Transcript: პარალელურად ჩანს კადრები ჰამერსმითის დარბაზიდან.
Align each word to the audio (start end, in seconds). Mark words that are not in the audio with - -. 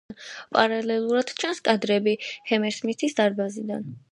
პარალელურად 0.55 1.33
ჩანს 1.43 1.61
კადრები 1.67 2.15
ჰამერსმითის 2.53 3.19
დარბაზიდან. 3.21 3.87